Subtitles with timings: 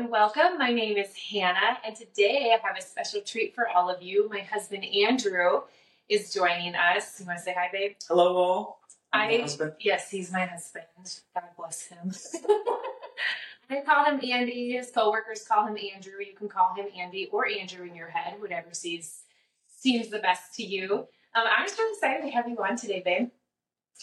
[0.00, 0.56] and welcome.
[0.58, 4.30] My name is Hannah, and today I have a special treat for all of you.
[4.30, 5.60] My husband Andrew
[6.08, 7.20] is joining us.
[7.20, 7.96] You want to say hi, babe?
[8.08, 8.80] Hello, all.
[9.12, 9.74] I'm I husband.
[9.78, 10.86] yes, he's my husband.
[11.34, 12.12] God bless him.
[13.70, 14.72] I call him Andy.
[14.72, 16.14] His coworkers call him Andrew.
[16.26, 19.24] You can call him Andy or Andrew in your head, whatever seems
[19.66, 21.06] seems the best to you.
[21.34, 23.28] Um, I'm just really excited to have you on today, babe.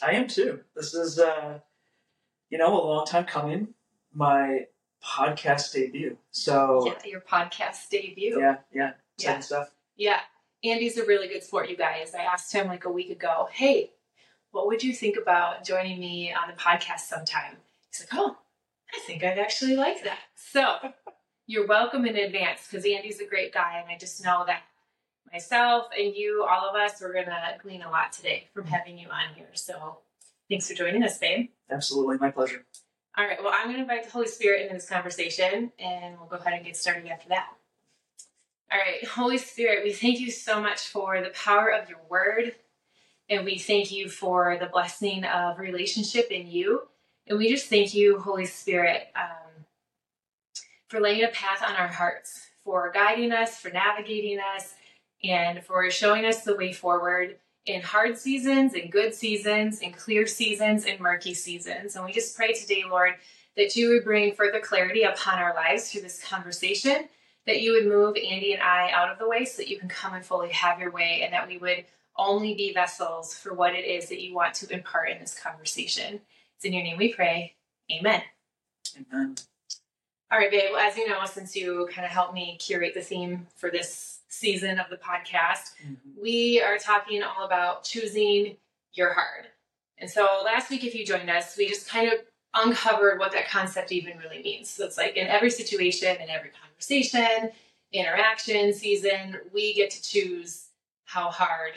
[0.03, 0.59] I am too.
[0.75, 1.57] This is, uh,
[2.51, 3.69] you know, a long time coming.
[4.13, 4.67] My
[5.03, 6.17] podcast debut.
[6.31, 8.39] So yeah, your podcast debut.
[8.39, 9.39] Yeah, yeah, yeah.
[9.39, 9.71] stuff.
[9.95, 10.19] Yeah,
[10.63, 12.13] Andy's a really good sport, you guys.
[12.13, 13.91] I asked him like a week ago, hey,
[14.51, 17.57] what would you think about joining me on the podcast sometime?
[17.91, 18.37] He's like, oh,
[18.93, 20.19] I think I'd actually like that.
[20.35, 20.77] So
[21.47, 24.61] you're welcome in advance because Andy's a great guy, and I just know that
[25.31, 28.69] myself and you, all of us, we're gonna glean a lot today from mm.
[28.69, 29.49] having you on here.
[29.53, 29.99] So
[30.49, 31.49] thanks for joining us, babe.
[31.69, 32.65] Absolutely, my pleasure.
[33.17, 36.27] All right, well, I'm going to invite the Holy Spirit into this conversation, and we'll
[36.29, 37.47] go ahead and get started after that.
[38.71, 42.53] All right, Holy Spirit, we thank you so much for the power of your word,
[43.27, 46.83] and we thank you for the blessing of relationship in you.
[47.25, 49.65] And we just thank you, Holy Spirit, um,
[50.87, 54.75] for laying a path on our hearts, for guiding us, for navigating us,
[55.23, 60.25] and for showing us the way forward in hard seasons, in good seasons, in clear
[60.25, 61.95] seasons, in murky seasons.
[61.95, 63.15] And we just pray today, Lord,
[63.57, 67.09] that you would bring further clarity upon our lives through this conversation,
[67.45, 69.89] that you would move Andy and I out of the way so that you can
[69.89, 73.75] come and fully have your way, and that we would only be vessels for what
[73.75, 76.21] it is that you want to impart in this conversation.
[76.55, 77.55] It's in your name we pray.
[77.91, 78.21] Amen.
[78.95, 79.35] Amen.
[80.31, 80.71] All right, babe.
[80.71, 84.16] Well, as you know, since you kind of helped me curate the theme for this
[84.27, 86.21] season of the podcast, mm-hmm.
[86.21, 88.57] we are talking all about choosing
[88.93, 89.47] your hard.
[89.97, 92.19] And so last week, if you joined us, we just kind of
[92.53, 94.69] uncovered what that concept even really means.
[94.69, 97.51] So it's like in every situation, in every conversation,
[97.91, 100.67] interaction, season, we get to choose
[101.05, 101.73] how hard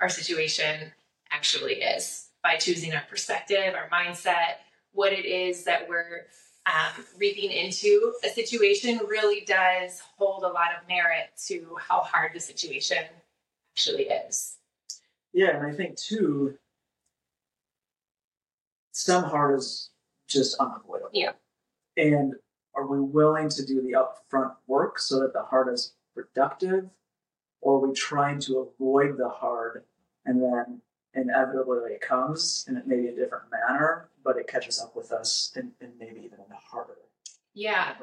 [0.00, 0.92] our situation
[1.30, 4.56] actually is by choosing our perspective, our mindset,
[4.92, 6.26] what it is that we're
[6.68, 12.32] um, reaping into a situation really does hold a lot of merit to how hard
[12.34, 13.04] the situation
[13.74, 14.56] actually is.
[15.32, 16.58] Yeah, and I think too,
[18.92, 19.90] some hard is
[20.28, 21.10] just unavoidable.
[21.12, 21.32] Yeah.
[21.96, 22.34] And
[22.74, 26.90] are we willing to do the upfront work so that the hard is productive?
[27.60, 29.84] Or are we trying to avoid the hard
[30.26, 30.80] and then
[31.14, 35.72] inevitably it comes in maybe a different manner, but it catches up with us and,
[35.80, 36.38] and maybe even
[36.70, 36.96] harder.
[37.54, 37.94] Yeah.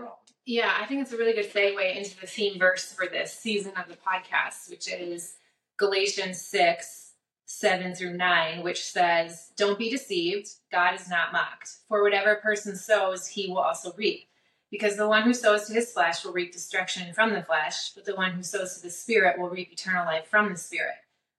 [0.45, 3.71] Yeah, I think it's a really good segue into the theme verse for this season
[3.77, 5.35] of the podcast, which is
[5.77, 7.13] Galatians 6,
[7.45, 11.77] 7 through 9, which says, Don't be deceived, God is not mocked.
[11.87, 14.27] For whatever person sows, he will also reap.
[14.69, 18.05] Because the one who sows to his flesh will reap destruction from the flesh, but
[18.05, 20.95] the one who sows to the Spirit will reap eternal life from the Spirit.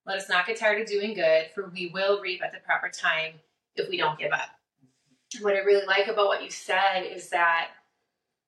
[0.06, 2.88] Let us not get tired of doing good, for we will reap at the proper
[2.88, 3.34] time
[3.75, 4.56] if we don't give up.
[5.41, 7.69] What I really like about what you said is that,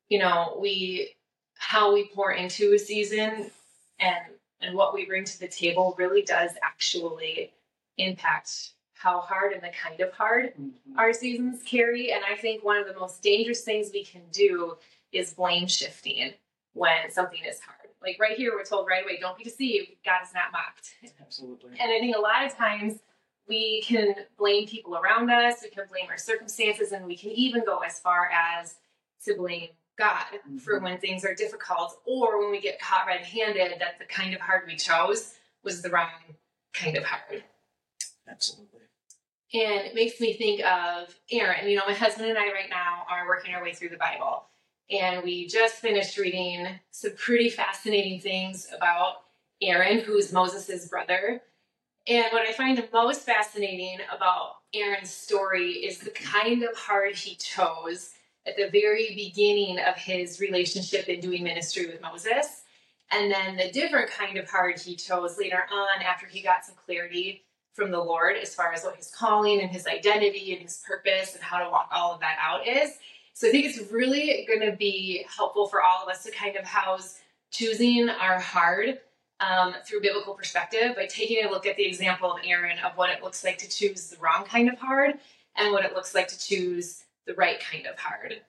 [0.08, 1.14] you know, we
[1.56, 3.50] how we pour into a season
[3.98, 4.18] and
[4.60, 7.52] and what we bring to the table really does actually
[7.96, 10.98] impact how hard and the kind of hard mm-hmm.
[10.98, 12.12] our seasons carry.
[12.12, 14.76] And I think one of the most dangerous things we can do
[15.12, 16.32] is blame shifting
[16.72, 17.78] when something is hard.
[18.02, 19.90] Like right here, we're told right away, don't be deceived.
[20.04, 20.94] God is not mocked.
[21.20, 21.70] Absolutely.
[21.80, 23.00] And I think a lot of times
[23.48, 27.64] we can blame people around us, we can blame our circumstances, and we can even
[27.64, 28.76] go as far as
[29.25, 30.59] to blame God mm-hmm.
[30.59, 34.34] for when things are difficult or when we get caught red handed that the kind
[34.34, 36.08] of hard we chose was the wrong
[36.72, 37.42] kind of hard.
[38.28, 38.81] Absolutely.
[39.54, 41.69] And it makes me think of Aaron.
[41.69, 44.44] You know, my husband and I right now are working our way through the Bible
[44.91, 49.22] and we just finished reading some pretty fascinating things about
[49.60, 51.42] Aaron, who's Moses' brother.
[52.08, 57.34] And what I find most fascinating about Aaron's story is the kind of heart he
[57.34, 58.12] chose
[58.46, 62.62] at the very beginning of his relationship in doing ministry with Moses.
[63.10, 66.76] And then the different kind of heart he chose later on after he got some
[66.87, 67.43] clarity
[67.75, 71.34] from the Lord as far as what his calling and his identity and his purpose
[71.34, 72.93] and how to walk all of that out is.
[73.34, 76.56] So I think it's really going to be helpful for all of us to kind
[76.56, 77.19] of house
[77.50, 78.99] choosing our hard
[79.40, 83.11] um, through biblical perspective by taking a look at the example of Aaron of what
[83.11, 85.14] it looks like to choose the wrong kind of hard
[85.56, 88.40] and what it looks like to choose the right kind of hard.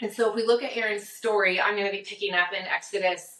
[0.00, 2.66] And so if we look at Aaron's story, I'm going to be picking up in
[2.66, 3.38] Exodus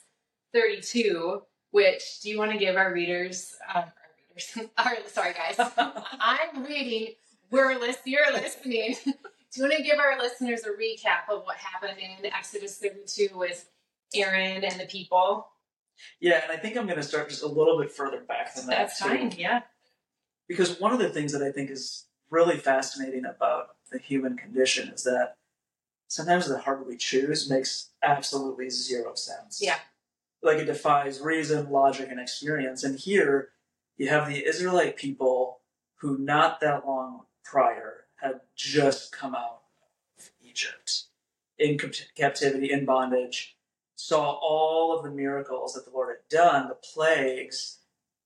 [0.53, 3.91] 32, which do you want to give our readers, um, our
[4.29, 5.71] readers, our, sorry guys,
[6.21, 7.15] I'm reading,
[7.51, 8.97] we're listening, you're listening
[9.57, 13.39] Do you want to give our listeners a recap of what happened in Exodus 32
[13.39, 13.67] with
[14.15, 15.47] Aaron and the people?
[16.21, 18.67] Yeah, and I think I'm going to start just a little bit further back than
[18.67, 18.79] that.
[18.79, 19.09] That's too.
[19.09, 19.61] fine, yeah.
[20.49, 24.89] Because one of the things that I think is really fascinating about the human condition
[24.89, 25.37] is that
[26.09, 29.61] sometimes the hard we choose makes absolutely zero sense.
[29.63, 29.79] Yeah.
[30.43, 32.85] Like it defies reason, logic, and experience.
[32.85, 33.51] And here
[33.97, 35.61] you have the Israelite people
[35.97, 39.63] who, not that long prior, had just come out
[40.19, 41.05] of Egypt
[41.59, 41.79] in
[42.15, 43.56] captivity, in bondage,
[43.97, 47.79] saw all of the miracles that the Lord had done, the plagues,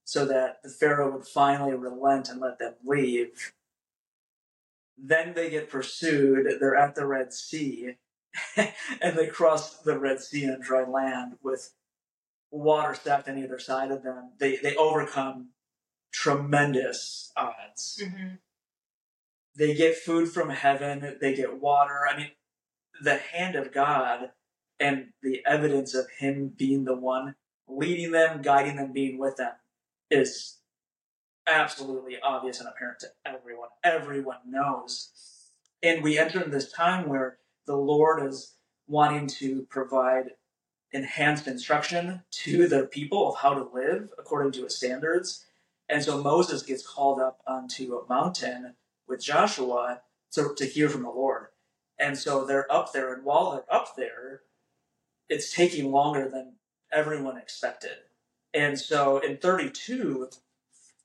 [0.03, 3.53] so that the Pharaoh would finally relent and let them leave.
[4.97, 6.45] Then they get pursued.
[6.59, 7.95] They're at the Red Sea,
[8.57, 11.73] and they cross the Red Sea on dry land with
[12.51, 14.31] water stacked on either side of them.
[14.37, 15.49] They they overcome
[16.11, 18.01] tremendous odds.
[18.03, 18.35] Mm-hmm.
[19.55, 21.17] They get food from heaven.
[21.19, 22.01] They get water.
[22.09, 22.31] I mean,
[23.01, 24.31] the hand of God
[24.81, 27.35] and the evidence of Him being the one
[27.71, 29.53] leading them, guiding them, being with them
[30.09, 30.57] is
[31.47, 33.69] absolutely obvious and apparent to everyone.
[33.83, 35.11] Everyone knows.
[35.81, 38.55] And we enter into this time where the Lord is
[38.87, 40.31] wanting to provide
[40.91, 45.45] enhanced instruction to the people of how to live according to his standards.
[45.87, 48.75] And so Moses gets called up onto a mountain
[49.07, 50.01] with Joshua
[50.33, 51.47] to, to hear from the Lord.
[51.97, 54.41] And so they're up there, and while they're up there,
[55.31, 56.53] it's taking longer than
[56.91, 57.97] everyone expected.
[58.53, 60.29] And so in 32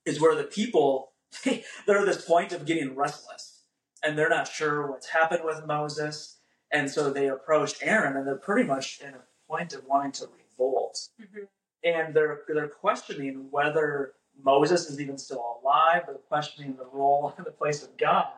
[0.05, 1.13] is where the people,
[1.45, 3.63] they're at this point of getting restless,
[4.03, 6.39] and they're not sure what's happened with Moses.
[6.73, 10.29] And so they approach Aaron, and they're pretty much in a point of wanting to
[10.37, 11.09] revolt.
[11.23, 11.45] Mm-hmm.
[11.85, 16.03] And they're, they're questioning whether Moses is even still alive.
[16.07, 18.33] They're questioning the role and the place of God.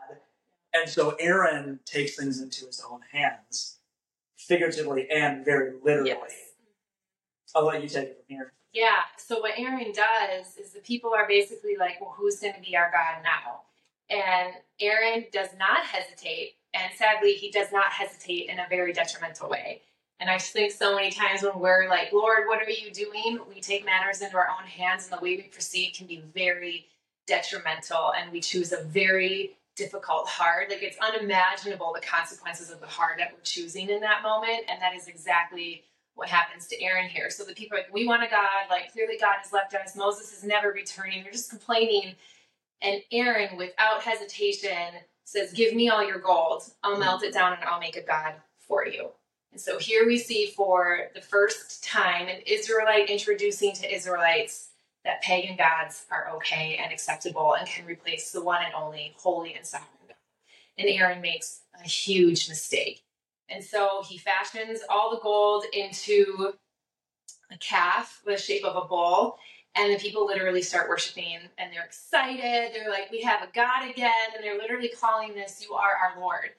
[0.75, 3.78] And so Aaron takes things into his own hands,
[4.39, 6.11] figuratively and very literally.
[6.11, 6.33] Yes.
[7.55, 8.53] I'll let you take it from here.
[8.73, 9.01] Yeah.
[9.17, 12.77] So what Aaron does is the people are basically like, well, who's going to be
[12.77, 13.63] our God now?
[14.11, 16.53] And Aaron does not hesitate.
[16.75, 19.83] And sadly, he does not hesitate in a very detrimental way.
[20.21, 23.39] And I just think so many times when we're like, Lord, what are you doing?
[23.49, 26.87] We take matters into our own hands, and the way we proceed can be very
[27.27, 28.13] detrimental.
[28.15, 30.69] And we choose a very difficult hard.
[30.69, 34.65] Like it's unimaginable the consequences of the hard that we're choosing in that moment.
[34.69, 35.85] And that is exactly
[36.15, 37.31] what happens to Aaron here.
[37.31, 38.69] So the people are like, we want a God.
[38.69, 39.97] Like clearly God has left us.
[39.97, 41.23] Moses is never returning.
[41.23, 42.15] They're just complaining.
[42.83, 46.65] And Aaron, without hesitation, says, Give me all your gold.
[46.83, 47.01] I'll mm-hmm.
[47.01, 49.11] melt it down and I'll make a God for you.
[49.53, 54.68] And so here we see for the first time an Israelite introducing to Israelites
[55.05, 59.55] that pagan gods are okay and acceptable and can replace the one and only holy
[59.55, 60.17] and sovereign God.
[60.77, 63.03] And Aaron makes a huge mistake.
[63.49, 66.53] And so he fashions all the gold into
[67.51, 69.39] a calf with the shape of a bull.
[69.75, 72.75] And the people literally start worshiping and they're excited.
[72.75, 74.11] They're like, we have a God again.
[74.35, 76.51] And they're literally calling this, you are our Lord.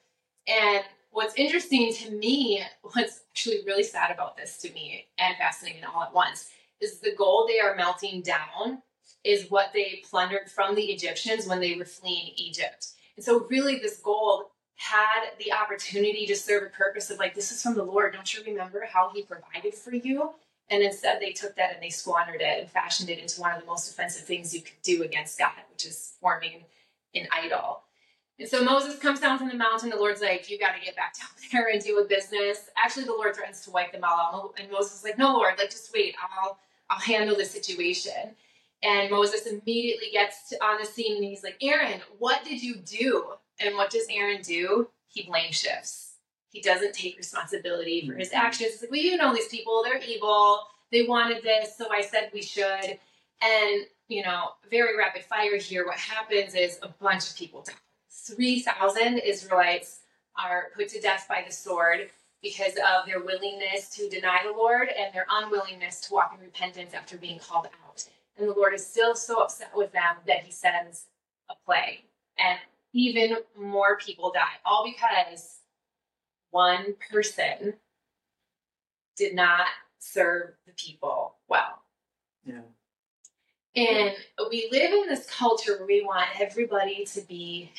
[0.47, 5.83] And what's interesting to me, what's actually really sad about this to me and fascinating
[5.83, 6.49] all at once,
[6.81, 8.81] is the gold they are melting down
[9.23, 12.87] is what they plundered from the Egyptians when they were fleeing Egypt.
[13.15, 14.45] And so, really, this gold
[14.75, 18.13] had the opportunity to serve a purpose of like, this is from the Lord.
[18.13, 20.31] Don't you remember how He provided for you?
[20.69, 23.59] And instead, they took that and they squandered it and fashioned it into one of
[23.59, 26.63] the most offensive things you could do against God, which is forming
[27.15, 27.81] an idol.
[28.39, 29.89] And so Moses comes down from the mountain.
[29.89, 32.69] The Lord's like, You got to get back down there and do a business.
[32.81, 34.53] Actually, the Lord threatens to wipe them all out.
[34.59, 36.15] And Moses is like, No, Lord, like, just wait.
[36.21, 36.57] I'll,
[36.89, 38.35] I'll handle the situation.
[38.81, 42.75] And Moses immediately gets to, on the scene and he's like, Aaron, what did you
[42.77, 43.33] do?
[43.59, 44.89] And what does Aaron do?
[45.07, 46.13] He blame shifts.
[46.49, 48.71] He doesn't take responsibility for his actions.
[48.71, 50.61] He's like, well, you know these people, they're evil.
[50.91, 52.97] They wanted this, so I said we should.
[53.41, 57.73] And, you know, very rapid fire here, what happens is a bunch of people die.
[58.09, 59.99] 3,000 Israelites
[60.41, 62.09] are put to death by the sword
[62.41, 66.93] because of their willingness to deny the Lord and their unwillingness to walk in repentance
[66.93, 68.05] after being called out.
[68.37, 71.05] And the Lord is still so upset with them that he sends
[71.49, 72.03] a plague.
[72.37, 72.57] And
[72.93, 75.57] even more people die, all because
[76.51, 77.73] one person
[79.17, 79.67] did not
[79.99, 81.81] serve the people well.
[82.45, 82.61] Yeah.
[83.75, 84.15] And
[84.49, 87.71] we live in this culture where we want everybody to be.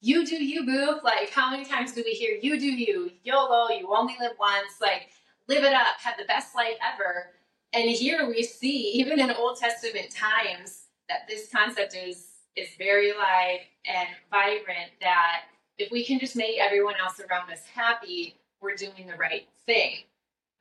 [0.00, 1.00] You do you, boo.
[1.02, 3.10] Like, how many times do we hear you do you?
[3.24, 4.74] YOLO, you only live once.
[4.80, 5.08] Like,
[5.48, 7.30] live it up, have the best life ever.
[7.72, 12.26] And here we see, even in Old Testament times, that this concept is
[12.56, 14.90] is very alive and vibrant.
[15.00, 15.42] That
[15.78, 20.04] if we can just make everyone else around us happy, we're doing the right thing.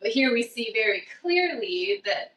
[0.02, 2.36] But here we see very clearly that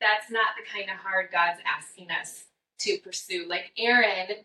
[0.00, 2.44] that's not the kind of hard God's asking us
[2.80, 3.46] to pursue.
[3.48, 4.44] Like Aaron,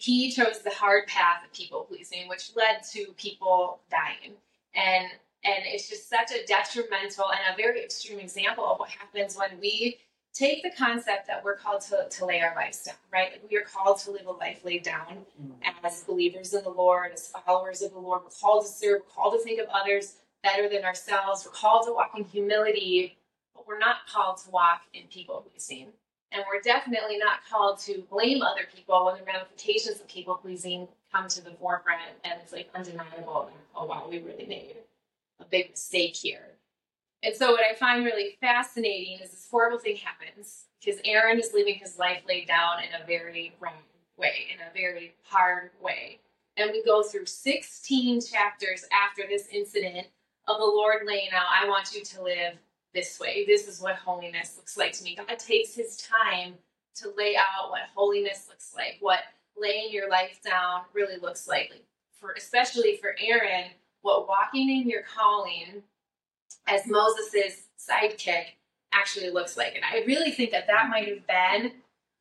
[0.00, 4.32] he chose the hard path of people pleasing, which led to people dying.
[4.74, 5.08] And
[5.42, 9.58] and it's just such a detrimental and a very extreme example of what happens when
[9.58, 9.98] we
[10.34, 13.32] take the concept that we're called to, to lay our lives down, right?
[13.32, 15.52] Like we are called to live a life laid down mm.
[15.82, 18.22] as believers in the Lord, as followers of the Lord.
[18.24, 21.44] We're called to serve, we're called to think of others better than ourselves.
[21.44, 23.16] We're called to walk in humility,
[23.54, 25.88] but we're not called to walk in people pleasing.
[26.32, 30.86] And we're definitely not called to blame other people when the ramifications of people pleasing
[31.12, 33.50] come to the forefront and it's like undeniable.
[33.74, 34.76] Oh wow, we really made
[35.40, 36.50] a big mistake here.
[37.22, 41.52] And so what I find really fascinating is this horrible thing happens because Aaron is
[41.52, 43.74] living his life laid down in a very wrong
[44.16, 46.20] way, in a very hard way.
[46.56, 50.06] And we go through 16 chapters after this incident
[50.48, 52.54] of the Lord laying out, I want you to live
[52.94, 53.44] this way.
[53.46, 55.16] This is what holiness looks like to me.
[55.16, 56.54] God takes his time
[56.96, 59.20] to lay out what holiness looks like, what
[59.56, 61.70] laying your life down really looks like.
[61.70, 61.84] like
[62.20, 63.70] for especially for Aaron,
[64.02, 65.82] what walking in your calling
[66.66, 68.44] as Moses' sidekick
[68.92, 69.74] actually looks like.
[69.74, 71.72] And I really think that that might have been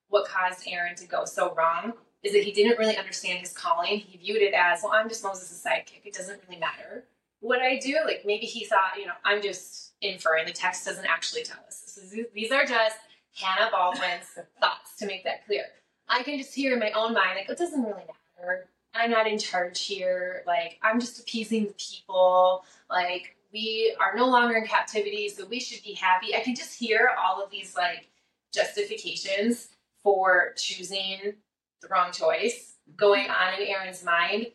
[0.08, 4.00] what caused Aaron to go so wrong is that he didn't really understand his calling.
[4.00, 6.06] He viewed it as, well, I'm just Moses' sidekick.
[6.06, 7.04] It doesn't really matter
[7.40, 7.98] what I do.
[8.06, 10.46] Like maybe he thought, you know, I'm just inferring.
[10.46, 11.84] The text doesn't actually tell us.
[11.86, 12.02] So
[12.34, 12.98] these are just
[13.36, 15.66] Hannah Baldwin's thoughts to make that clear.
[16.08, 18.04] I can just hear in my own mind, like, it doesn't really
[18.38, 18.68] matter.
[18.96, 20.44] I'm not in charge here.
[20.48, 22.66] Like, I'm just appeasing the people.
[22.90, 26.36] Like, we are no longer in captivity, so we should be happy.
[26.36, 28.08] I can just hear all of these like
[28.54, 29.70] justifications
[30.04, 31.34] for choosing
[31.82, 34.48] the wrong choice going on in Aaron's mind.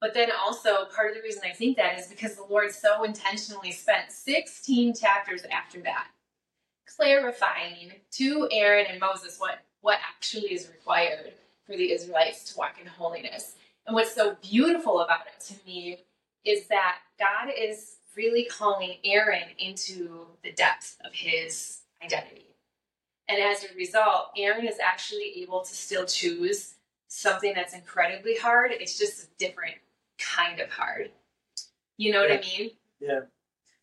[0.00, 3.04] But then also, part of the reason I think that is because the Lord so
[3.04, 6.08] intentionally spent 16 chapters after that
[6.86, 11.32] clarifying to Aaron and Moses what, what actually is required
[11.64, 13.54] for the Israelites to walk in holiness.
[13.86, 15.98] And what's so beautiful about it to me
[16.44, 22.46] is that God is really calling Aaron into the depth of his identity.
[23.28, 26.74] And as a result, Aaron is actually able to still choose
[27.06, 28.72] something that's incredibly hard.
[28.72, 29.76] It's just a different
[30.20, 31.10] kind of hard.
[31.96, 32.36] You know yeah.
[32.36, 32.70] what I mean?
[33.00, 33.20] Yeah.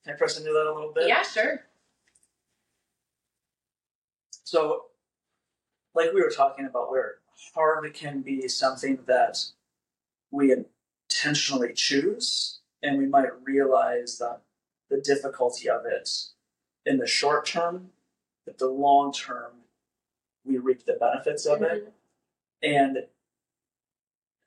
[0.03, 1.07] Can I press into that a little bit?
[1.07, 1.61] Yeah, sure.
[4.43, 4.85] So,
[5.93, 7.15] like we were talking about, where
[7.53, 9.43] hard can be something that
[10.31, 10.53] we
[11.09, 14.41] intentionally choose and we might realize that
[14.89, 16.09] the difficulty of it
[16.85, 17.89] in the short term,
[18.45, 19.51] but the long term,
[20.45, 21.75] we reap the benefits of mm-hmm.
[21.75, 21.93] it.
[22.63, 22.97] And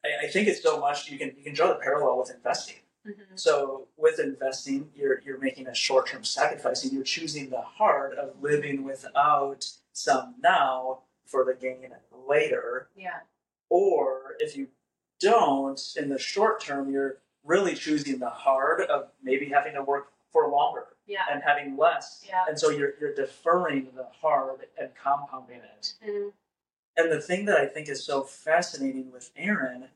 [0.05, 2.77] I, I, think it's so much you can you can draw the parallel with investing.
[3.07, 3.37] Mm-hmm.
[3.37, 8.15] So with investing, you're you're making a short term sacrifice and you're choosing the hard
[8.15, 11.91] of living without some now for the gain
[12.29, 12.89] later.
[12.97, 13.21] Yeah.
[13.69, 14.69] Or if you
[15.21, 20.13] don't in the short term, you're really choosing the hard of maybe having to work
[20.33, 21.23] for longer yeah.
[21.31, 22.25] and having less.
[22.27, 22.45] Yeah.
[22.49, 25.95] And so you're, you're deferring the hard and compounding it.
[26.07, 26.29] Mm-hmm.
[26.97, 29.89] And the thing that I think is so fascinating with Aaron,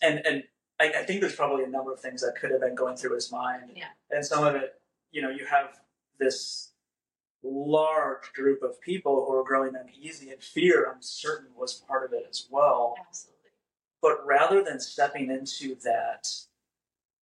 [0.00, 0.44] and, and
[0.80, 3.14] I, I, think there's probably a number of things that could have been going through
[3.14, 3.72] his mind.
[3.74, 3.86] Yeah.
[4.10, 5.80] And some of it, you know, you have
[6.18, 6.72] this
[7.42, 12.12] large group of people who are growing uneasy and fear, I'm certain was part of
[12.12, 12.94] it as well.
[12.98, 13.38] Absolutely.
[14.00, 16.28] But rather than stepping into that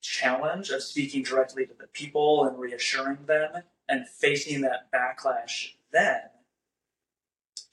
[0.02, 6.20] challenge of speaking directly to the people and reassuring them and facing that backlash then,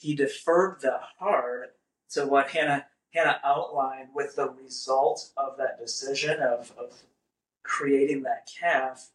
[0.03, 1.69] he deferred the hard
[2.11, 7.03] to what Hannah Hannah outlined with the result of that decision of, of
[7.63, 9.11] creating that calf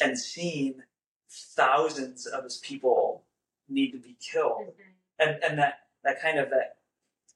[0.00, 0.82] and seeing
[1.30, 3.24] thousands of his people
[3.68, 4.68] need to be killed.
[4.68, 4.90] Mm-hmm.
[5.20, 6.76] And and that that kind of that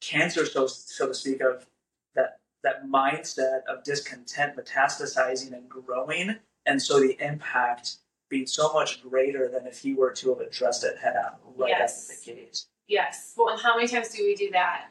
[0.00, 1.66] cancer so so to speak of
[2.14, 7.96] that that mindset of discontent metastasizing and growing, and so the impact
[8.30, 11.68] being so much greater than if he were to have addressed it head on right
[11.68, 12.10] yes.
[12.10, 12.64] out the gate.
[12.88, 13.34] Yes.
[13.36, 14.86] Well, and how many times do we do that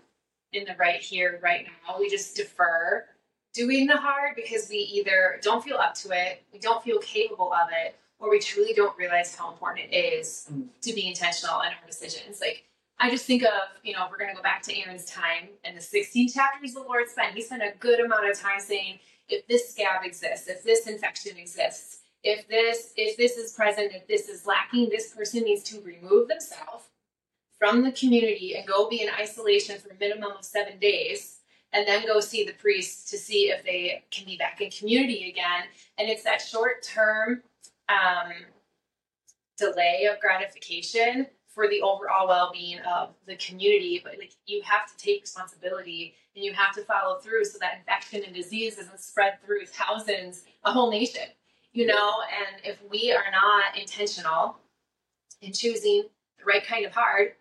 [0.54, 2.00] in the right here, right now?
[2.00, 3.06] We just defer
[3.54, 7.51] doing the hard because we either don't feel up to it, we don't feel capable
[7.51, 10.68] of it, or we truly don't realize how important it is mm.
[10.82, 12.39] to be intentional in our decisions.
[12.39, 12.66] Like
[13.00, 13.51] I just think of,
[13.84, 16.82] you know, we're going to go back to Aaron's time and the 16 chapters the
[16.82, 17.36] Lord spent.
[17.36, 21.38] He spent a good amount of time saying, if this scab exists, if this infection
[21.38, 25.82] exists, if this if this is present, if this is lacking, this person needs to
[25.82, 26.86] remove themselves
[27.60, 31.34] from the community and go be in isolation for a minimum of seven days.
[31.74, 35.30] and then go see the priest to see if they can be back in community
[35.30, 35.64] again.
[35.98, 37.44] And it's that short term
[37.90, 38.32] um,
[39.58, 44.96] delay of gratification for the overall well-being of the community but like you have to
[45.04, 49.42] take responsibility and you have to follow through so that infection and disease doesn't spread
[49.44, 51.24] through thousands a whole nation
[51.74, 54.58] you know and if we are not intentional
[55.42, 56.04] in choosing
[56.38, 57.38] the right kind of heart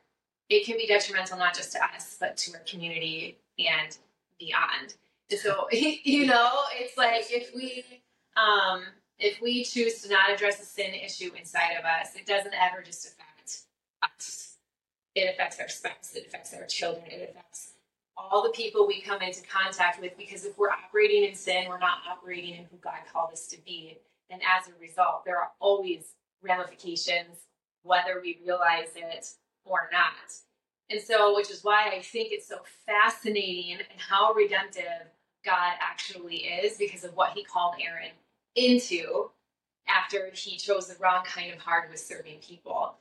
[0.48, 3.98] it can be detrimental not just to us but to our community and
[4.38, 4.94] beyond
[5.40, 7.84] so you know it's like if we
[8.36, 8.82] um
[9.18, 12.82] if we choose to not address a sin issue inside of us it doesn't ever
[12.82, 13.26] just affect
[14.02, 14.56] us.
[15.14, 17.72] It affects our spouse, it affects our children, it affects
[18.16, 21.78] all the people we come into contact with because if we're operating in sin, we're
[21.78, 23.98] not operating in who God called us to be.
[24.30, 27.46] And as a result, there are always ramifications,
[27.82, 29.28] whether we realize it
[29.66, 30.32] or not.
[30.88, 34.84] And so, which is why I think it's so fascinating and how redemptive
[35.44, 38.10] God actually is because of what he called Aaron
[38.54, 39.30] into
[39.88, 42.94] after he chose the wrong kind of heart with serving people.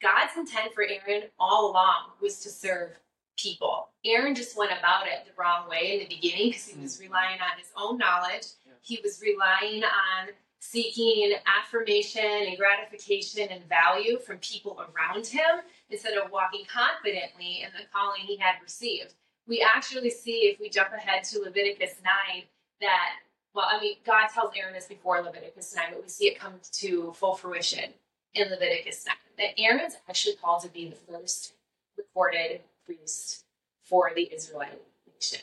[0.00, 2.98] God's intent for Aaron all along was to serve
[3.38, 3.88] people.
[4.04, 7.02] Aaron just went about it the wrong way in the beginning because he was mm.
[7.02, 8.46] relying on his own knowledge.
[8.82, 10.28] He was relying on
[10.62, 17.70] seeking affirmation and gratification and value from people around him instead of walking confidently in
[17.76, 19.14] the calling he had received.
[19.48, 22.44] We actually see, if we jump ahead to Leviticus 9,
[22.80, 23.10] that,
[23.52, 26.54] well, I mean, God tells Aaron this before Leviticus 9, but we see it come
[26.74, 27.92] to full fruition
[28.34, 31.54] in Leviticus 9 that Aaron's actually called to be the first
[31.98, 33.44] recorded priest
[33.82, 34.80] for the Israelite
[35.12, 35.40] nation.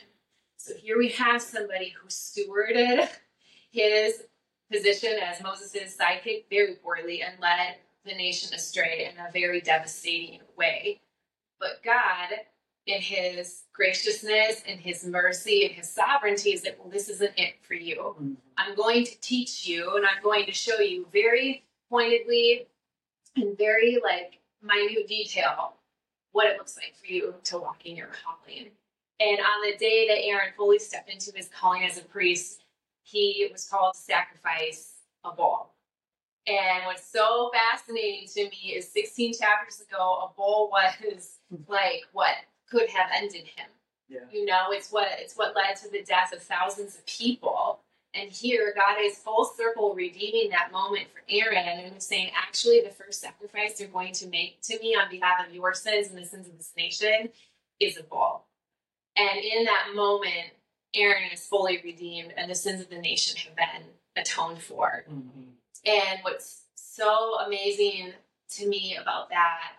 [0.55, 3.09] So here we have somebody who stewarded
[3.69, 4.23] his
[4.71, 10.39] position as Moses' sidekick very poorly and led the nation astray in a very devastating
[10.57, 11.01] way.
[11.59, 12.29] But God,
[12.85, 17.55] in his graciousness and his mercy and his sovereignty, is that, well, this isn't it
[17.61, 17.95] for you.
[17.95, 18.33] Mm-hmm.
[18.57, 22.67] I'm going to teach you and I'm going to show you very pointedly
[23.35, 25.73] and very like minute detail
[26.31, 28.69] what it looks like for you to walk in your calling.
[29.19, 32.63] And on the day that Aaron fully stepped into his calling as a priest,
[33.09, 34.93] he was called to sacrifice
[35.23, 35.73] a bull.
[36.47, 41.57] And what's so fascinating to me is 16 chapters ago, a bull was hmm.
[41.67, 42.35] like what
[42.69, 43.67] could have ended him.
[44.07, 44.21] Yeah.
[44.31, 47.79] You know, it's what it's what led to the death of thousands of people.
[48.15, 52.81] And here, God is full circle redeeming that moment for Aaron and was saying, actually,
[52.81, 56.17] the first sacrifice you're going to make to me on behalf of your sins and
[56.17, 57.29] the sins of this nation
[57.79, 58.45] is a bull.
[59.15, 60.53] And in that moment,
[60.95, 65.05] Aaron is fully redeemed and the sins of the nation have been atoned for.
[65.09, 65.41] Mm-hmm.
[65.85, 68.13] And what's so amazing
[68.51, 69.73] to me about that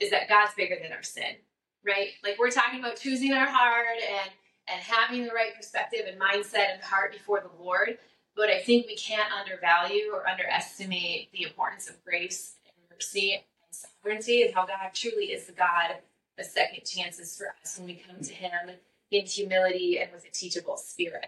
[0.00, 1.36] is that God's bigger than our sin,
[1.84, 2.08] right?
[2.22, 4.30] Like we're talking about choosing our heart and
[4.68, 7.98] and having the right perspective and mindset and heart before the Lord.
[8.36, 13.42] But I think we can't undervalue or underestimate the importance of grace and mercy and
[13.70, 15.96] sovereignty and how God truly is the God
[16.38, 18.70] of second chances for us when we come to Him
[19.12, 21.26] in humility and with a teachable spirit.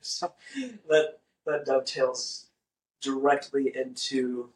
[0.00, 0.32] So
[0.88, 2.46] that that dovetails
[3.00, 4.50] directly into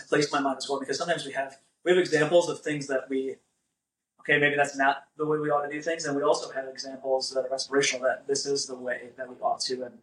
[0.00, 2.60] a place in my mind as well because sometimes we have we have examples of
[2.60, 3.36] things that we
[4.28, 6.04] okay, maybe that's not the way we ought to do things.
[6.04, 9.36] And we also have examples that are aspirational that this is the way that we
[9.36, 9.84] ought to.
[9.84, 9.98] And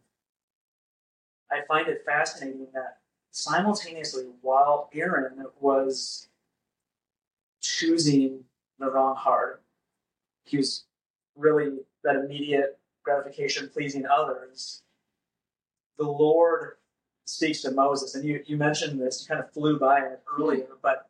[1.50, 2.98] I find it fascinating that
[3.30, 6.28] simultaneously, while Aaron was
[7.60, 8.44] choosing
[8.78, 9.62] the wrong heart,
[10.44, 10.84] he was
[11.36, 14.82] really that immediate gratification, pleasing others.
[15.98, 16.72] The Lord
[17.26, 20.66] speaks to Moses, and you, you mentioned this, you kind of flew by it earlier,
[20.82, 21.08] but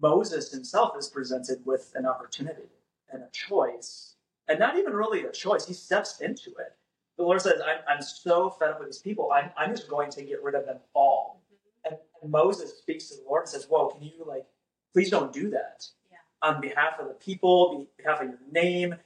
[0.00, 2.68] Moses himself is presented with an opportunity
[3.12, 4.16] and a choice,
[4.48, 5.66] and not even really a choice.
[5.66, 6.76] He steps into it.
[7.16, 9.30] The Lord says, I'm, I'm so fed up with these people.
[9.32, 11.42] I'm, I'm just going to get rid of them all.
[11.84, 14.46] And, and Moses speaks to the Lord and says, Whoa, can you, like,
[14.92, 16.18] please don't do that yeah.
[16.42, 18.96] on behalf of the people, on behalf of your name.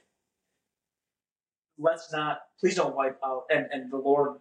[1.79, 3.43] Let's not, please don't wipe out.
[3.49, 4.35] And, and the Lord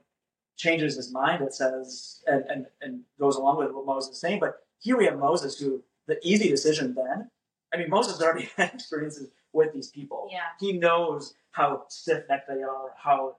[0.57, 4.41] changes his mind, it says, and, and, and goes along with what Moses is saying.
[4.41, 7.31] But here we have Moses who the easy decision then.
[7.73, 10.29] I mean, Moses already had experiences with these people.
[10.31, 10.41] Yeah.
[10.59, 13.37] He knows how stiff necked they are, how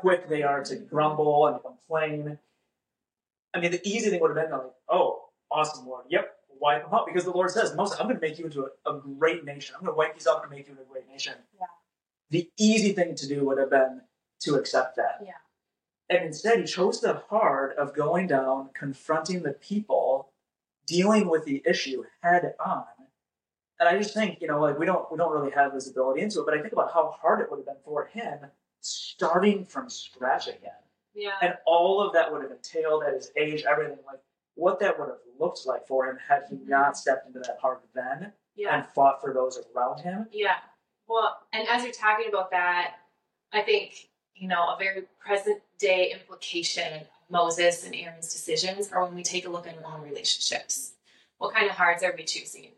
[0.00, 0.86] quick they are to mm-hmm.
[0.86, 2.38] grumble and complain.
[3.54, 6.06] I mean, the easy thing would have been like, oh, awesome, Lord.
[6.08, 6.30] Yep,
[6.60, 7.06] wipe them out.
[7.06, 9.74] Because the Lord says, Moses, I'm going to make you into a, a great nation.
[9.76, 11.34] I'm going to wipe these up and make you into a great nation.
[11.58, 11.66] Yeah.
[12.30, 14.00] The easy thing to do would have been
[14.40, 15.20] to accept that.
[15.24, 15.32] Yeah.
[16.10, 20.30] And instead, he chose the hard of going down, confronting the people,
[20.86, 22.84] dealing with the issue head on.
[23.80, 26.40] And I just think, you know, like we don't we don't really have visibility into
[26.40, 28.38] it, but I think about how hard it would have been for him
[28.80, 30.72] starting from scratch again.
[31.14, 31.36] Yeah.
[31.42, 34.20] And all of that would have entailed at his age, everything like
[34.54, 36.68] what that would have looked like for him had he mm-hmm.
[36.68, 38.76] not stepped into that heart then Yeah.
[38.76, 40.26] and fought for those around him.
[40.30, 40.58] Yeah.
[41.08, 42.94] Well, and as you're talking about that,
[43.52, 49.04] I think, you know, a very present day implication of Moses and Aaron's decisions are
[49.04, 50.92] when we take a look at our own relationships.
[51.38, 52.70] What kind of hearts are we choosing?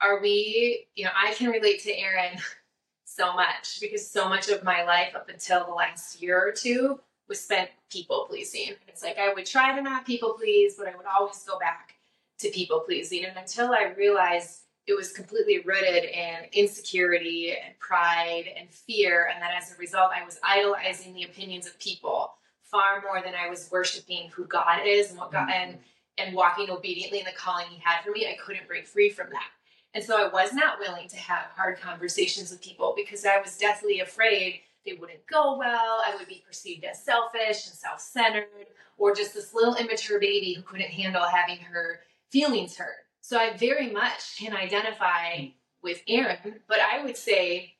[0.00, 2.38] Are we, you know, I can relate to Aaron
[3.04, 7.00] so much because so much of my life up until the last year or two
[7.28, 8.74] was spent people pleasing.
[8.88, 11.94] It's like I would try to not people please, but I would always go back
[12.40, 13.24] to people pleasing.
[13.24, 19.40] And until I realized it was completely rooted in insecurity and pride and fear, and
[19.40, 23.48] that as a result, I was idolizing the opinions of people far more than I
[23.48, 25.70] was worshiping who God is and what God mm-hmm.
[25.70, 25.78] and
[26.18, 28.26] and walking obediently in the calling He had for me.
[28.26, 29.48] I couldn't break free from that,
[29.94, 33.56] and so I was not willing to have hard conversations with people because I was
[33.56, 36.02] deathly afraid they wouldn't go well.
[36.04, 38.66] I would be perceived as selfish and self-centered,
[38.98, 43.06] or just this little immature baby who couldn't handle having her feelings hurt.
[43.22, 45.52] So I very much can identify mm.
[45.82, 47.74] with Aaron, but I would say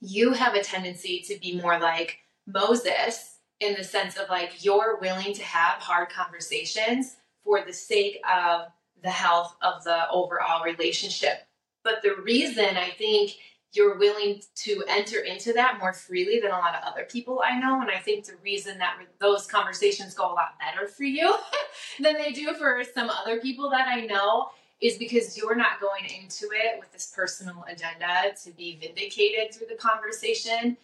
[0.00, 4.98] you have a tendency to be more like Moses in the sense of like you're
[5.00, 8.66] willing to have hard conversations for the sake of
[9.02, 11.46] the health of the overall relationship.
[11.82, 13.32] But the reason I think
[13.72, 17.58] you're willing to enter into that more freely than a lot of other people I
[17.58, 17.80] know.
[17.80, 21.34] And I think the reason that those conversations go a lot better for you
[22.00, 26.04] than they do for some other people that I know is because you're not going
[26.04, 30.76] into it with this personal agenda to be vindicated through the conversation.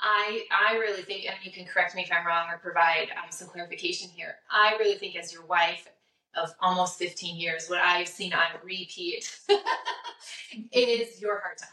[0.00, 3.30] I I really think, and you can correct me if I'm wrong or provide um,
[3.30, 4.36] some clarification here.
[4.50, 5.88] I really think, as your wife
[6.34, 9.38] of almost 15 years, what I've seen on repeat
[10.72, 11.64] is your heart to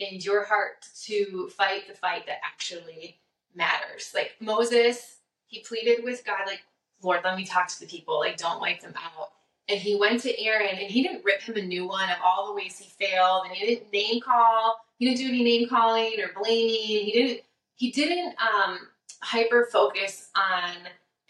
[0.00, 3.20] and your heart to fight the fight that actually
[3.54, 4.12] matters.
[4.14, 6.62] Like Moses, he pleaded with God, like,
[7.02, 9.30] Lord, let me talk to the people, like, don't wipe them out.
[9.68, 12.46] And he went to Aaron and he didn't rip him a new one of all
[12.48, 16.12] the ways he failed, and he didn't name call, he didn't do any name calling
[16.20, 16.74] or blaming.
[16.74, 17.40] He didn't
[17.76, 18.78] he didn't um
[19.22, 20.72] hyper focus on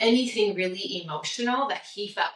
[0.00, 2.32] anything really emotional that he felt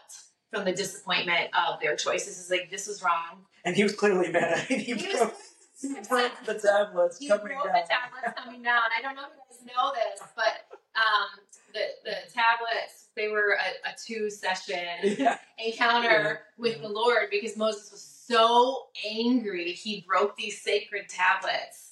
[0.52, 2.38] from the disappointment of their choices.
[2.38, 3.44] Is like this was wrong.
[3.64, 4.60] And he was clearly mad.
[4.68, 5.34] he, He was- broke,
[5.80, 7.72] he broke the tablets He coming broke down.
[7.74, 8.82] the tablets coming down.
[8.96, 10.67] I don't know if you guys know this, but
[10.98, 11.40] um,
[11.72, 14.86] the the tablets they were a, a two session
[15.18, 15.38] Yeah.
[15.58, 16.36] encounter Yeah.
[16.62, 21.84] with the Lord because Moses was so angry he broke these sacred tablets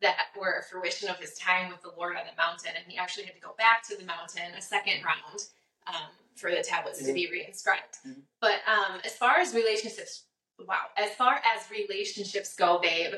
[0.00, 2.98] that were a fruition of his time with the Lord on the mountain, and he
[2.98, 5.44] actually had to go back to the mountain a second round
[5.86, 8.00] um, for the tablets to be reinscribed.
[8.06, 8.22] Mhm.
[8.40, 10.24] But um, as far as relationships,
[10.66, 13.14] wow, as far as relationships go, babe,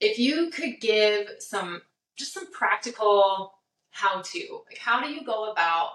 [0.00, 1.82] if you could give some
[2.16, 3.54] just some practical
[3.94, 5.90] how to, like how do you go about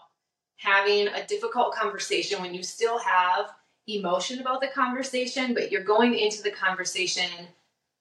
[0.55, 3.51] having a difficult conversation when you still have
[3.87, 7.29] emotion about the conversation, but you're going into the conversation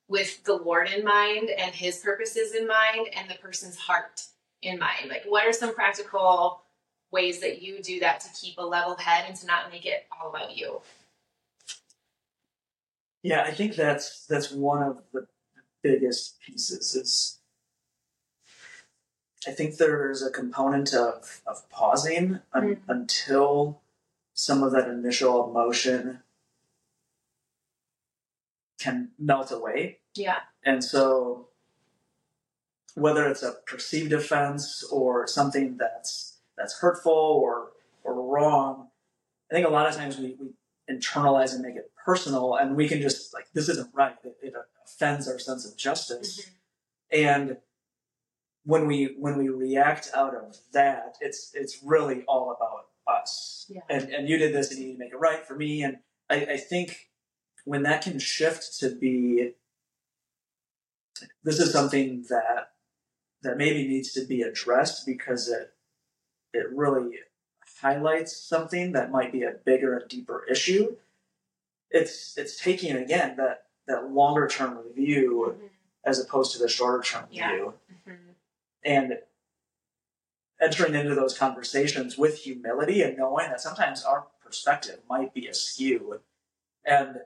[0.08, 4.22] with the Lord in mind and his purposes in mind and the person's heart
[4.62, 5.08] in mind.
[5.08, 6.62] Like, what are some practical
[7.10, 10.06] ways that you do that to keep a level head and to not make it
[10.10, 10.80] all about you?
[13.22, 15.26] Yeah, I think that's that's one of the
[15.82, 17.37] biggest pieces is
[19.46, 22.80] I think there's a component of, of pausing un- Mm.
[22.88, 23.80] until
[24.34, 26.22] some of that initial emotion
[28.78, 29.98] can melt away.
[30.14, 30.40] Yeah.
[30.64, 31.48] And so
[32.94, 37.68] whether it's a perceived offense or something that's that's hurtful or
[38.04, 38.88] or wrong,
[39.50, 40.48] I think a lot of times we, we
[40.90, 44.16] internalize and make it personal and we can just like this isn't right.
[44.24, 46.50] It, it offends our sense of justice.
[47.10, 47.58] And
[48.68, 53.64] when we when we react out of that, it's it's really all about us.
[53.70, 53.80] Yeah.
[53.88, 55.82] And and you did this and you need to make it right for me.
[55.82, 57.08] And I, I think
[57.64, 59.52] when that can shift to be
[61.42, 62.72] this is something that
[63.42, 65.72] that maybe needs to be addressed because it
[66.52, 67.20] it really
[67.80, 70.96] highlights something that might be a bigger and deeper issue.
[71.90, 75.70] It's it's taking again that that longer term review Mhm.
[76.04, 77.48] as opposed to the shorter term Yeah.
[77.54, 77.74] view
[78.06, 78.27] Mhm.
[78.84, 79.14] And
[80.60, 86.20] entering into those conversations with humility and knowing that sometimes our perspective might be askew
[86.84, 87.18] and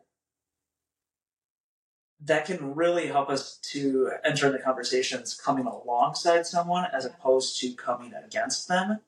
[2.25, 7.73] that can really help us to enter into conversations coming alongside someone as opposed to
[7.75, 9.01] coming against them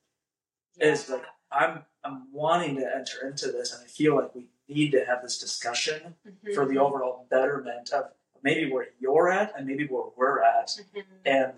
[0.81, 4.91] is like I'm I'm wanting to enter into this and I feel like we need
[4.93, 6.55] to have this discussion Mhm.
[6.55, 8.11] for the overall betterment of
[8.43, 11.05] maybe where you're at and maybe where we're at Mhm.
[11.25, 11.53] and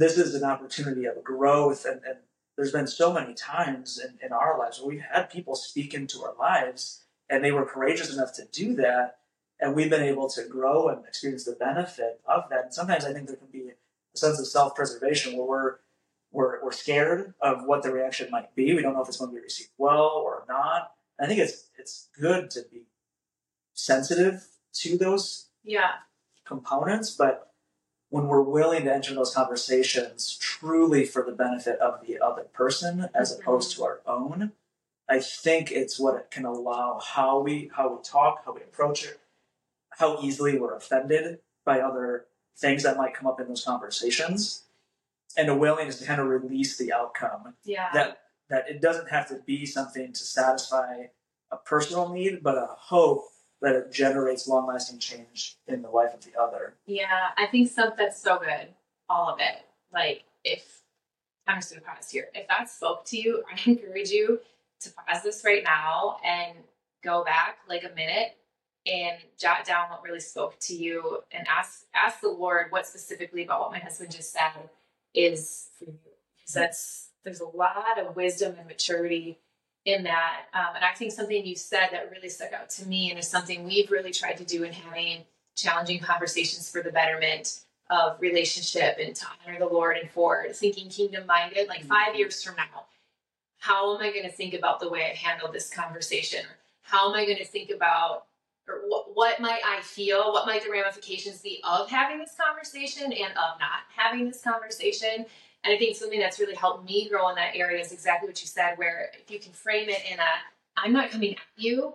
[0.00, 2.18] this is an opportunity of growth and, and
[2.56, 6.22] there's been so many times in, in our lives where we've had people speak into
[6.22, 9.18] our lives and they were courageous enough to do that
[9.60, 12.64] and we've been able to grow and experience the benefit of that.
[12.64, 13.68] And sometimes i think there can be
[14.14, 15.74] a sense of self-preservation where we're
[16.32, 18.72] we're, we're scared of what the reaction might be.
[18.72, 20.92] We don't know if it's going to be received well or not.
[21.20, 22.82] I think it's it's good to be
[23.74, 25.90] sensitive to those Yeah.
[26.44, 27.49] components, but
[28.10, 33.08] when we're willing to enter those conversations truly for the benefit of the other person
[33.14, 33.40] as Mhm.
[33.40, 34.52] opposed to our own,
[35.08, 39.04] I think it's what it can allow how we how we talk, how we approach
[39.04, 39.20] it,
[39.90, 44.64] how easily we're offended by other things that might come up in those conversations,
[45.36, 47.90] and a willingness to kind of release the outcome Yeah.
[47.92, 51.06] that that it doesn't have to be something to satisfy
[51.52, 53.29] a personal need, but a hope
[53.60, 56.74] that it generates long lasting change in the life of the other.
[56.86, 58.68] Yeah, I think stuff that's so good.
[59.08, 59.64] All of it.
[59.92, 60.80] Like if
[61.46, 62.28] I'm just gonna pause here.
[62.34, 64.40] If that spoke to you, I encourage you
[64.80, 66.56] to pause this right now and
[67.02, 68.36] go back like a minute
[68.86, 73.44] and jot down what really spoke to you and ask ask the Lord what specifically
[73.44, 74.70] about what my husband just said
[75.14, 75.98] is for you.
[76.38, 79.38] Because that's there's a lot of wisdom and maturity
[79.84, 80.42] in that.
[80.54, 83.28] Um, and I think something you said that really stuck out to me and is
[83.28, 85.24] something we've really tried to do in having
[85.56, 90.88] challenging conversations for the betterment of relationship and to honor the Lord and forward, thinking
[90.88, 92.84] kingdom minded, like five years from now.
[93.58, 96.44] How am I going to think about the way I've handled this conversation?
[96.82, 98.26] How am I going to think about,
[98.68, 100.32] or what, what might I feel?
[100.32, 105.26] What might the ramifications be of having this conversation and of not having this conversation?
[105.64, 108.40] And I think something that's really helped me grow in that area is exactly what
[108.40, 110.32] you said, where if you can frame it in a,
[110.76, 111.94] I'm not coming at you,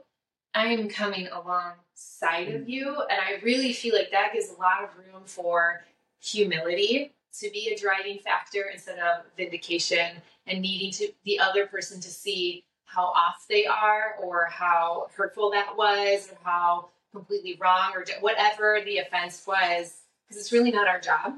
[0.54, 2.90] I'm coming alongside of you.
[3.10, 5.84] And I really feel like that gives a lot of room for
[6.22, 12.00] humility to be a driving factor instead of vindication and needing to the other person
[12.00, 17.92] to see how off they are or how hurtful that was or how completely wrong
[17.94, 21.34] or whatever the offense was because it's really not our job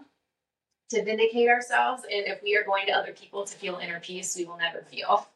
[0.90, 4.36] to vindicate ourselves and if we are going to other people to feel inner peace
[4.38, 5.28] we will never feel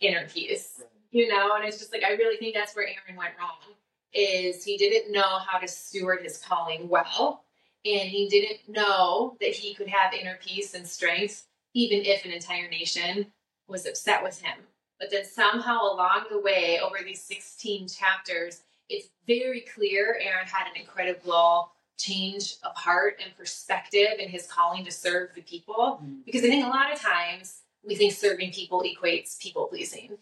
[0.00, 0.82] inner peace.
[1.10, 3.74] You know and it's just like i really think that's where aaron went wrong
[4.12, 7.44] is he didn't know how to steward his calling well
[7.84, 12.32] and he didn't know that he could have inner peace and strength even if an
[12.32, 13.26] entire nation
[13.68, 14.58] was upset with him.
[14.98, 20.66] But then somehow along the way over these 16 chapters it's very clear aaron had
[20.66, 26.00] an incredible change of heart and perspective in his calling to serve the people.
[26.02, 26.24] Mm.
[26.24, 30.16] Because i think a lot of times we think serving people equates people pleasing.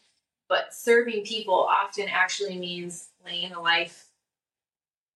[0.49, 4.07] But serving people often actually means laying a life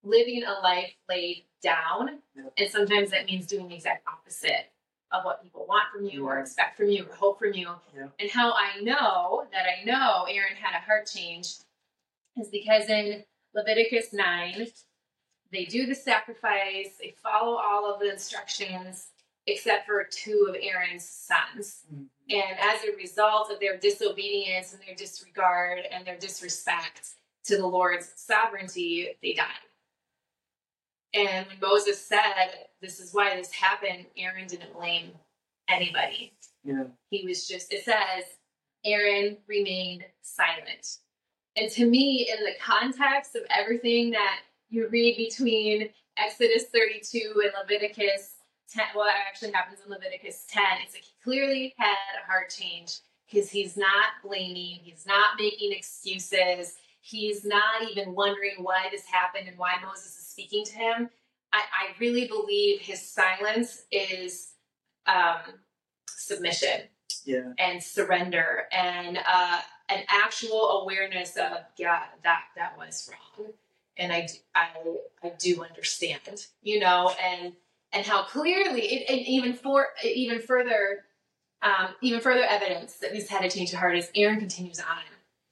[0.02, 2.20] living a life laid down.
[2.34, 2.44] Yeah.
[2.56, 4.70] and sometimes that means doing the exact opposite
[5.12, 7.68] of what people want from you or expect from you or hope from you.
[7.94, 8.06] Yeah.
[8.18, 11.56] and how i know that i know aaron had a heart change
[12.38, 14.68] is because in leviticus 9
[15.52, 19.08] they do the sacrifice they follow all of the instructions
[19.46, 22.04] except for two of aaron's sons mm-hmm.
[22.30, 27.66] and as a result of their disobedience and their disregard and their disrespect to the
[27.66, 29.46] Lord's sovereignty, they died.
[31.12, 35.12] And when Moses said, This is why this happened, Aaron didn't blame
[35.68, 36.32] anybody.
[36.64, 36.84] Yeah.
[37.08, 38.24] He was just, it says,
[38.84, 40.98] Aaron remained silent.
[41.56, 47.52] And to me, in the context of everything that you read between Exodus 32 and
[47.61, 48.37] Leviticus
[48.72, 52.50] 10, well, it actually happens in Leviticus 10, it's like he clearly had a heart
[52.50, 52.98] change
[53.30, 59.48] because he's not blaming, he's not making excuses, he's not even wondering why this happened
[59.48, 61.11] and why Moses is speaking to him.
[61.52, 64.52] I, I really believe his silence is
[65.06, 65.54] um,
[66.09, 66.83] submission
[67.24, 67.52] Yeah.
[67.59, 73.52] and surrender and uh, an actual awareness of yeah that that was wrong
[74.00, 74.68] and I, I,
[75.22, 77.52] I do understand you know and
[77.92, 81.04] and how clearly it, and even for even further
[81.62, 85.02] um, even further evidence that he's had a change of heart is Aaron continues on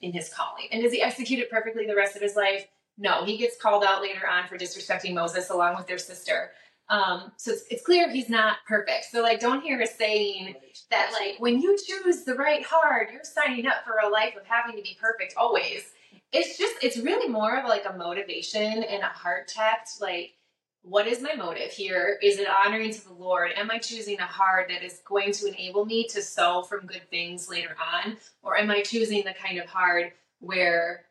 [0.00, 0.68] in his calling.
[0.72, 2.66] And does he execute it perfectly the rest of his life?
[2.96, 6.50] No he gets called out later on for disrespecting Moses along with their sister.
[6.90, 9.06] Um, so it's, it's clear he's not perfect.
[9.12, 10.54] So like don't hear us saying
[10.90, 14.46] that like when you choose the right heart, you're signing up for a life of
[14.46, 15.90] having to be perfect always.
[16.32, 19.86] It's just it's really more of like a motivation and a heart check.
[20.00, 20.34] Like,
[20.82, 22.18] what is my motive here?
[22.22, 23.52] Is it honoring to the Lord?
[23.56, 27.08] Am I choosing a heart that is going to enable me to sow from good
[27.10, 28.16] things later on?
[28.42, 31.06] Or am I choosing the kind of heart where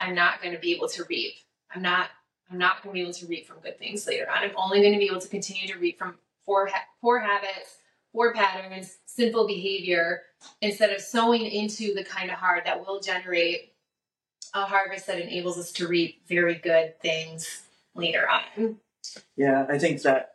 [0.00, 1.34] I'm not going to be able to reap?
[1.74, 2.10] I'm not
[2.50, 4.38] I'm not going to be able to reap from good things later on.
[4.38, 6.14] I'm only going to be able to continue to reap from
[6.46, 7.76] poor ha- poor habits
[8.12, 10.22] or patterns, sinful behavior,
[10.62, 13.72] instead of sowing into the kind of heart that will generate
[14.54, 17.62] a harvest that enables us to reap very good things
[17.94, 18.76] later on.
[19.36, 20.34] Yeah, I think that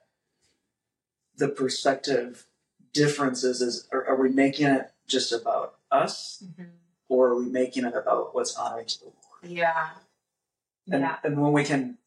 [1.38, 2.46] the perspective
[2.94, 6.70] differences is are, are we making it just about us Mm-hmm.
[7.10, 9.44] or are we making it about what's honoring to the Lord?
[9.44, 9.90] Yeah.
[10.92, 11.18] And, yeah.
[11.24, 11.98] and when we can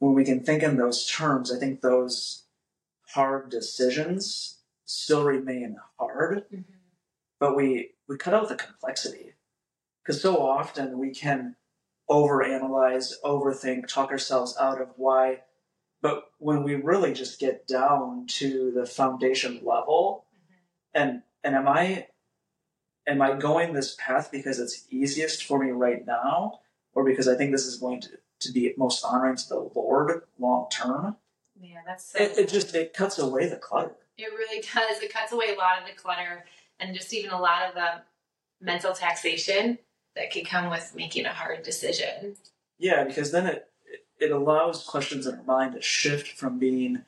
[0.00, 2.44] when we can think in those terms, I think those
[3.14, 6.64] hard decisions still remain hard, Mhm.
[7.40, 9.34] but we we cut out the complexity.
[10.08, 11.54] Because so often we can
[12.08, 15.40] overanalyze, overthink, talk ourselves out of why.
[16.00, 20.98] But when we really just get down to the foundation level, mm-hmm.
[20.98, 22.06] and and am I
[23.06, 26.60] am I going this path because it's easiest for me right now,
[26.94, 28.08] or because I think this is going to,
[28.40, 31.16] to be most honoring to the Lord long term?
[31.60, 33.94] Yeah, that's so It, it just it cuts away the clutter.
[34.16, 35.02] It really does.
[35.02, 36.46] It cuts away a lot of the clutter
[36.80, 38.00] and just even a lot of the
[38.60, 39.78] mental taxation
[40.18, 42.36] that could come with making a hard decision.
[42.78, 43.70] Yeah, because then it
[44.20, 47.04] it- allows questions in our mind to shift from being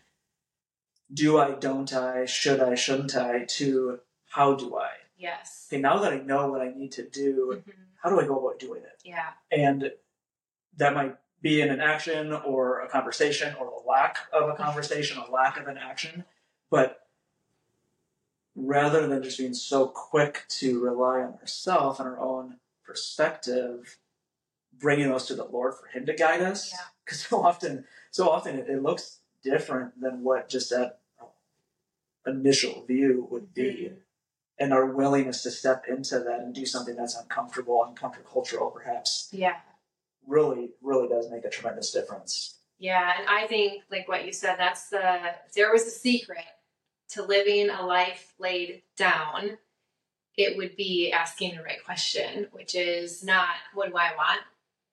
[1.12, 4.90] do I, don't I, should I, shouldn't I, to how do I?
[5.18, 5.66] Yes.
[5.68, 7.72] Okay, now that I know what I need to do, Mhm.
[8.00, 9.00] how do I go about doing it?
[9.04, 9.30] Yeah.
[9.50, 9.92] And
[10.76, 15.18] that might be in an action or a conversation or a lack of a conversation,
[15.18, 16.24] a lack of an action.
[16.70, 17.08] But
[18.54, 23.98] rather than just being so quick to rely on ourselves and our own perspective,
[24.78, 26.72] bringing those to the Lord for Him to guide us.
[26.72, 26.78] Yeah.
[27.04, 31.00] Because so often, so often it, it looks different than what just that
[32.26, 33.90] initial view would be.
[33.90, 33.96] Mhm.
[34.58, 39.28] And our willingness to step into that and do something that's uncomfortable and countercultural, perhaps,
[39.32, 39.60] Yeah.
[40.26, 42.58] really, really does make a tremendous difference.
[42.78, 43.18] Yeah.
[43.18, 46.44] And I think, like what you said, that's the, there was a secret
[47.08, 49.58] to living a life laid down,
[50.36, 54.40] it would be asking the right question, which is not, what do I want?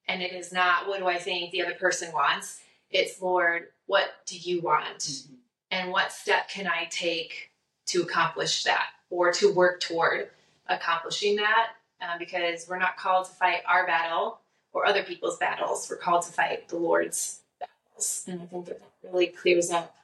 [0.08, 2.62] And it is not, what do I think the other person wants?
[2.90, 5.28] It's, Lord, what do you want?
[5.72, 7.52] and what step can I take
[7.88, 10.30] to accomplish that or to work toward
[10.68, 11.70] accomplishing that?
[12.02, 14.40] Uh, because we're not called to fight our battle
[14.72, 15.88] or other people's battles.
[15.90, 18.24] We're called to fight the Lord's battles.
[18.28, 19.96] And I think that that really clears up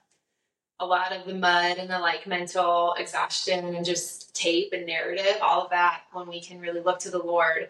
[0.79, 5.37] a lot of the mud and the like mental exhaustion and just tape and narrative,
[5.41, 7.69] all of that, when we can really look to the Lord and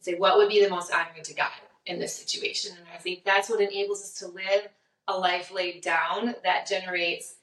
[0.00, 1.50] say, what would be the most honoring to God
[1.86, 2.76] in this situation?
[2.76, 4.68] And I think that's what enables us to live
[5.08, 7.34] a life laid down that generates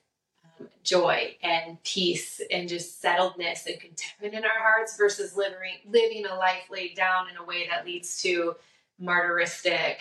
[0.60, 5.58] um, joy and peace and just settledness and contentment in our hearts versus living
[5.90, 8.56] living a life laid down in a way that leads to
[9.02, 9.98] martyristic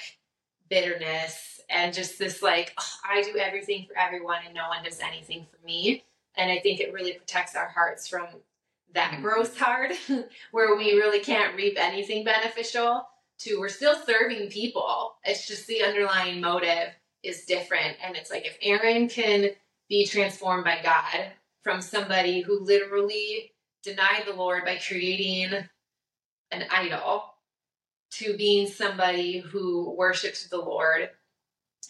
[0.68, 5.00] bitterness and just this like "Oh, I do everything for everyone and no one does
[5.00, 6.04] anything for me.
[6.37, 8.28] And I think it really protects our hearts from
[8.94, 9.22] that Mhm.
[9.22, 9.92] growth hard
[10.52, 15.16] where we really can't reap anything beneficial to we're still serving people.
[15.24, 17.96] It's just the underlying motive is different.
[18.02, 19.50] And it's like if Aaron can
[19.88, 23.52] be transformed by God from somebody who literally
[23.83, 25.68] denied the Lord by creating
[26.50, 27.35] an idol
[28.11, 31.11] to being somebody who worshiped the Lord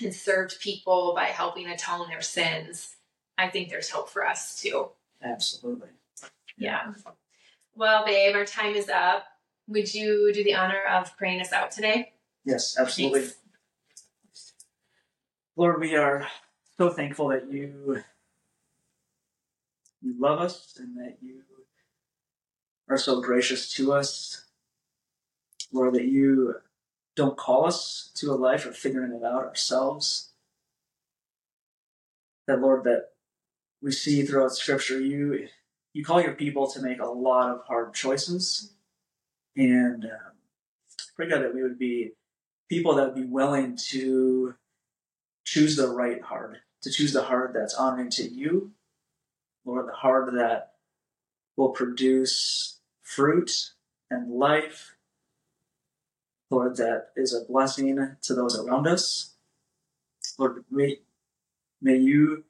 [0.00, 2.96] and served people by helping atone their sins,
[3.36, 4.88] I think there's hope for us too.
[5.22, 5.88] Absolutely.
[6.56, 6.92] Yeah.
[7.74, 9.24] Well, babe, our time is up.
[9.68, 12.12] Would you do the honor of praying us out today?
[12.44, 13.20] Yes, absolutely.
[13.20, 14.54] Thanks.
[15.56, 16.26] Lord, we are
[16.76, 18.02] so thankful that you
[20.00, 21.42] you love us and that you
[22.88, 24.44] are so gracious to us.
[25.72, 26.56] Lord, that you
[27.16, 30.30] don't call us to a life of figuring it out ourselves.
[32.46, 33.10] That Lord, that
[33.82, 35.48] we see throughout Scripture, you
[35.92, 38.72] you call your people to make a lot of hard choices,
[39.56, 40.32] and um,
[41.16, 42.12] pray God that we would be
[42.68, 44.54] people that would be willing to
[45.44, 48.72] choose the right heart, to choose the heart that's honoring to you,
[49.64, 50.72] Lord, the heart that
[51.56, 53.70] will produce fruit
[54.10, 54.94] and life,
[56.50, 59.34] Lord, that is a blessing to those around us.
[60.38, 61.00] Lord, may,
[61.82, 62.44] may you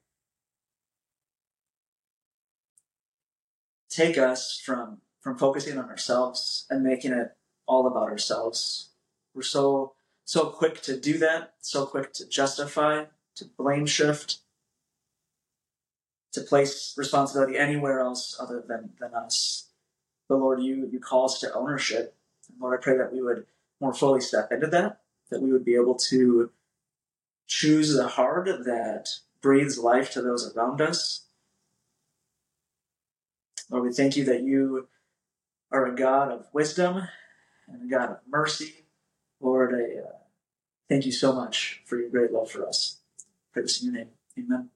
[3.88, 7.36] take us from, from focusing on ourselves and making it
[7.66, 8.90] all about ourselves.
[9.34, 9.94] We're so
[10.28, 13.04] so quick to do that, so quick to justify,
[13.36, 14.40] to blame shift,
[16.32, 19.70] to place responsibility anywhere else other than, than us.
[20.28, 22.14] But Lord, you, you call us to ownership.
[22.60, 23.46] Lord, I pray that we would
[23.80, 25.00] more fully step into that,
[25.30, 26.50] that we would be able to
[27.46, 29.08] choose the heart that
[29.40, 31.26] breathes life to those around us,
[33.70, 34.88] Lord, we thank you that you
[35.70, 37.06] are a God of wisdom
[37.68, 38.86] and a God of mercy.
[39.40, 40.12] Lord, I uh,
[40.88, 42.98] thank you so much for your great love for us.
[43.52, 44.08] Pray this in your name.
[44.38, 44.70] Amen.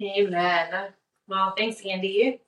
[0.00, 0.88] Amen.
[1.26, 2.40] Well, thanks, Andy.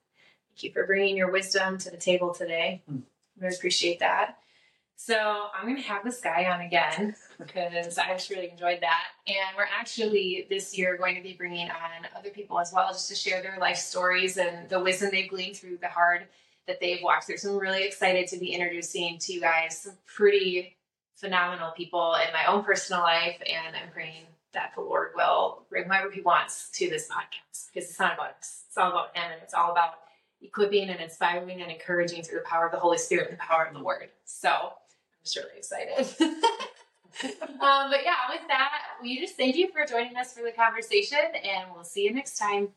[0.48, 2.82] Thank you for bringing your wisdom to the table today.
[2.90, 3.02] Mm.
[3.40, 4.38] I really appreciate that.
[5.02, 9.04] So I'm to have this guy on again because I just really enjoyed that.
[9.26, 13.08] And we're actually this year going to be bringing on other people as well, just
[13.08, 16.26] to share their life stories and the wisdom they've gleaned through the hard
[16.66, 17.38] that they've walked through.
[17.38, 20.76] So I'm really excited to be introducing to you guys some pretty
[21.16, 23.40] phenomenal people in my own personal life.
[23.46, 27.88] And I'm praying that the Lord will bring whoever He wants to this podcast because
[27.88, 29.94] it's not about us, it's all about Him and it's all about
[30.42, 33.64] equipping and inspiring and encouraging through the power of the Holy Spirit and the power
[33.64, 34.10] of the Word.
[34.26, 34.74] So,
[35.32, 36.06] just really excited.
[37.60, 38.72] um, but yeah, with that,
[39.02, 42.38] we just thank you for joining us for the conversation, and we'll see you next
[42.38, 42.68] time.